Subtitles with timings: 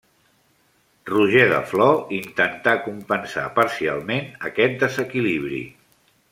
[1.09, 5.65] Roger de Flor intentà compensar parcialment aquest desequilibri.